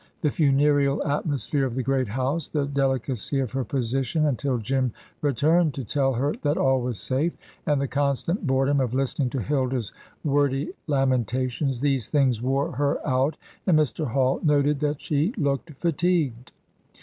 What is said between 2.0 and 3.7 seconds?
house, the delicacy of her